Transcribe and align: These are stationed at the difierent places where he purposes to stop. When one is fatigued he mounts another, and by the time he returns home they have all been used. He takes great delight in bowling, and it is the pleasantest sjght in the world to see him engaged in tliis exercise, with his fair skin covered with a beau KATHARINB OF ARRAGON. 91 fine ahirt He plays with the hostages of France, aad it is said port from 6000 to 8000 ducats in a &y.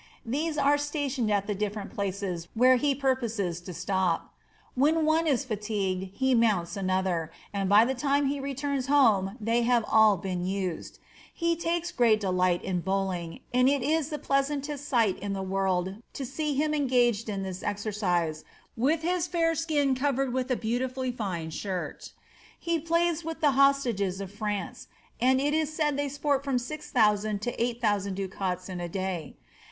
These 0.25 0.57
are 0.57 0.79
stationed 0.79 1.29
at 1.31 1.45
the 1.45 1.53
difierent 1.53 1.93
places 1.93 2.47
where 2.55 2.75
he 2.77 2.95
purposes 2.95 3.61
to 3.61 3.71
stop. 3.71 4.33
When 4.73 5.05
one 5.05 5.27
is 5.27 5.45
fatigued 5.45 6.15
he 6.15 6.33
mounts 6.33 6.75
another, 6.75 7.31
and 7.53 7.69
by 7.69 7.85
the 7.85 7.93
time 7.93 8.25
he 8.25 8.39
returns 8.39 8.87
home 8.87 9.37
they 9.39 9.61
have 9.61 9.85
all 9.87 10.17
been 10.17 10.43
used. 10.43 10.97
He 11.31 11.55
takes 11.55 11.91
great 11.91 12.19
delight 12.19 12.63
in 12.63 12.81
bowling, 12.81 13.41
and 13.53 13.69
it 13.69 13.83
is 13.83 14.09
the 14.09 14.17
pleasantest 14.17 14.91
sjght 14.91 15.19
in 15.19 15.33
the 15.33 15.43
world 15.43 16.01
to 16.13 16.25
see 16.25 16.55
him 16.55 16.73
engaged 16.73 17.29
in 17.29 17.43
tliis 17.43 17.61
exercise, 17.63 18.43
with 18.75 19.03
his 19.03 19.27
fair 19.27 19.53
skin 19.53 19.93
covered 19.93 20.33
with 20.33 20.49
a 20.49 20.55
beau 20.55 20.61
KATHARINB 20.61 20.83
OF 20.83 20.97
ARRAGON. 20.97 21.09
91 21.11 21.13
fine 21.13 21.51
ahirt 21.51 22.13
He 22.57 22.79
plays 22.79 23.23
with 23.23 23.39
the 23.39 23.51
hostages 23.51 24.19
of 24.19 24.31
France, 24.33 24.87
aad 25.21 25.39
it 25.39 25.53
is 25.53 25.71
said 25.71 25.95
port 26.23 26.43
from 26.43 26.57
6000 26.57 27.39
to 27.43 27.63
8000 27.63 28.15
ducats 28.17 28.67
in 28.67 28.81
a 28.81 28.89
&y. 28.91 29.35